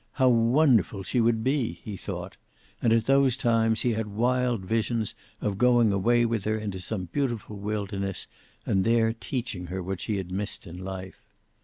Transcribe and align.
How 0.13 0.29
wonderful 0.29 1.03
she 1.03 1.21
would 1.21 1.43
be, 1.43 1.73
he 1.83 1.95
thought. 1.95 2.35
And 2.81 2.91
at 2.91 3.05
those 3.05 3.37
times 3.37 3.81
he 3.81 3.93
had 3.93 4.07
wild 4.07 4.61
visions 4.65 5.13
of 5.41 5.59
going 5.59 5.93
away 5.93 6.25
with 6.25 6.43
her 6.45 6.57
into 6.57 6.79
some 6.79 7.05
beautiful 7.11 7.55
wilderness 7.57 8.25
and 8.65 8.83
there 8.83 9.13
teaching 9.13 9.67
her 9.67 9.83
what 9.83 10.01
she 10.01 10.17
had 10.17 10.31
missed 10.31 10.65
in 10.65 10.77
life. 10.77 11.21